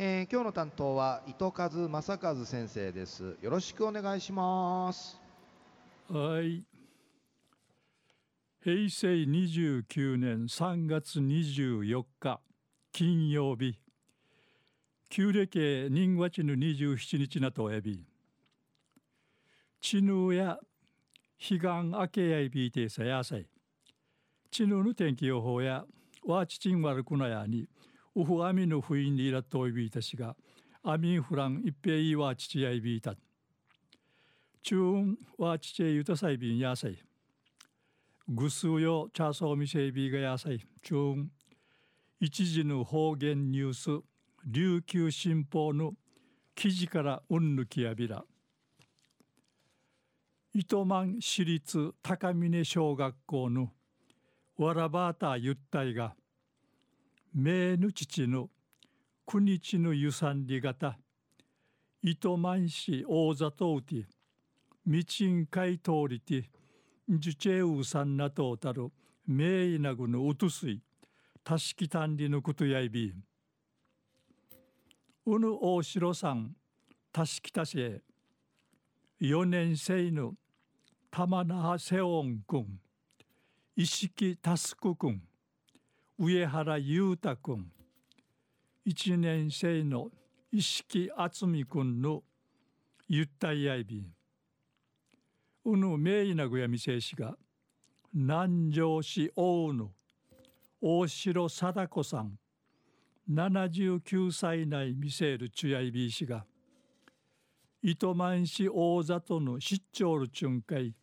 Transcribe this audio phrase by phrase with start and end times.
[0.00, 3.34] えー今日の担当は糸数正和先生です。
[3.42, 5.20] よろしくお願いします。
[6.08, 6.62] はい。
[8.62, 12.40] 平成29年3月24日
[12.92, 13.76] 金曜日。
[15.08, 18.06] 旧暦人月の27日なとおやび。
[19.80, 20.60] 地ぬや
[21.40, 23.48] 彼岸明けやいびいてさやさい。
[24.52, 25.84] 地ぬの天気予報や
[26.24, 27.66] わちちんわるくなやに
[28.14, 30.36] ウフアミの不意にいらっといびいたしが
[30.82, 33.14] アミンフラン一平いわちちやいびいた
[34.62, 36.98] 中はちちゆたさいびんやさい。
[38.28, 40.60] ぐすうよチャーソーミセイビーがやさい。
[40.82, 41.14] 中
[42.20, 44.04] 一時の方言ニュース
[44.44, 45.94] 琉球新報の
[46.54, 48.24] 記事からうんぬきやびら。
[50.52, 53.70] 糸満市立高峰小学校の
[54.58, 56.14] わらばたゆったいが
[57.34, 58.50] 名ぬ父の
[59.26, 60.98] 国地のゆさんりがた
[62.02, 64.06] 糸満市大里うて
[64.86, 66.50] 道んかい通りて。
[67.10, 68.92] ジュチェウさんなとうたる
[69.26, 70.82] 名医なぐのうとすい。
[71.42, 73.14] たしきたんりのことやいび。
[75.24, 76.54] うぬ大城さん。
[77.10, 78.02] たしきたせ
[79.22, 80.34] 4年生の。
[81.10, 82.78] 玉那覇瀬音くん
[83.74, 85.22] 石木タスクくん
[86.20, 87.70] 上原裕太くん
[88.84, 90.08] 1年生の
[90.50, 92.24] 石木敦美くんの
[93.06, 94.04] ゆったいやいび。
[95.64, 97.36] うぬ名医なぐやみせいしが
[98.12, 99.90] 南城市大野
[100.80, 102.36] 大城貞子さん。
[103.30, 106.44] 79歳内見せるちゅやいびいしが
[107.80, 110.94] 糸満市大里の出張るちゅんかいい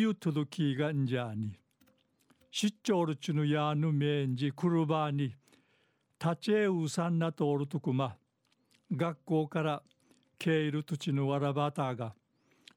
[0.00, 1.56] ゆとどきがんじゃに。
[2.56, 5.34] 出張るちぬやぬめんじくるばに
[6.24, 8.14] 立ちえうさんなとおるとくま
[8.92, 9.82] 学校から
[10.38, 12.14] けいる土地のわらばたが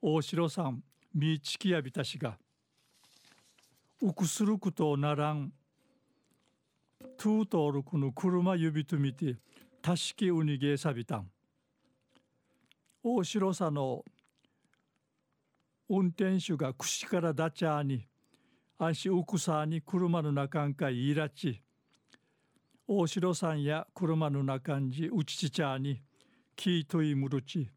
[0.00, 2.38] 大城さんみちきやびたしが
[4.00, 5.52] うくすることならん
[7.18, 9.38] トゥートールクの車指と見て
[9.82, 11.28] たしきうにげさびたん。
[13.02, 14.04] 大城さの
[15.88, 18.06] 運転手が串からダチャーに
[18.78, 21.62] 安心うくさに車の中んかいいらち
[22.86, 26.02] 大城さんや車の中んじうちちちゃに
[26.56, 27.68] キートイムルチ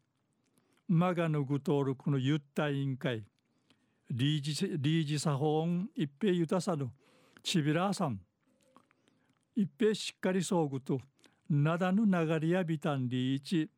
[0.88, 3.24] マガのぐとおるこのゆった委員会
[4.10, 6.90] リージリージサホン一平ゆたさぬ
[7.42, 8.20] ちびらさん
[9.54, 11.00] 一平しっかりそうぐと
[11.48, 13.70] なだぬ流れやびたんりいち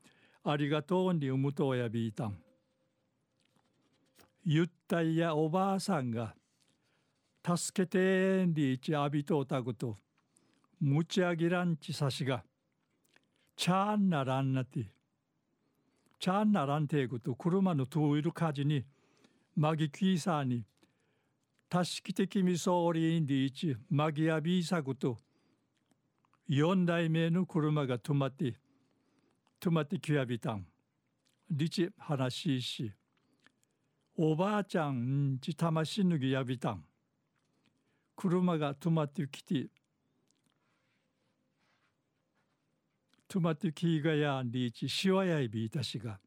[0.42, 2.38] ありがとうにうむとやびいたん。
[4.42, 6.34] ゆったいやおばあさんが
[7.44, 9.96] 助けてんりいちあびとうたぐと
[10.80, 12.44] むちあぎらんちさしが
[13.56, 14.90] ちゃんならんなて
[16.18, 18.84] ちゃんならんていぐと車のトゥイル火事に
[19.56, 20.64] マギキーサーに
[21.68, 25.18] たしきてきみそうりんりいちマギアビーサグと
[26.48, 28.56] 四代目の車が止まって
[29.60, 30.66] 止まってきやびたん。
[31.50, 32.92] りち話しし
[34.16, 36.84] おばあちゃんんち魂脱ぎやびたん。
[38.20, 39.68] 車が止まってきて
[43.30, 46.18] 止まってきがやんりいちしわやいびいたしが。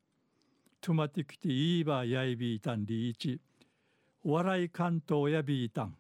[0.81, 3.39] 止まってきていいばやいびいたんりいち
[4.23, 5.95] 笑い関東やびいたん。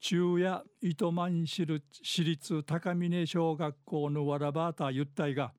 [0.00, 5.52] 中夜糸満市立高峰小学校のわらばたゆったいが。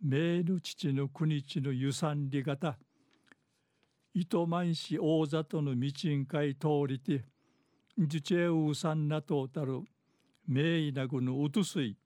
[0.00, 2.78] 名の父の国地のゆさんりがた
[4.14, 7.24] 糸満市大里の道んかい通りて。
[8.06, 9.82] ジチェウさんなとたる
[10.48, 11.98] 名医なぐのうとすい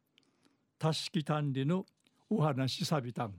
[0.77, 1.87] たしきたんりの
[2.28, 3.34] お話さびたん。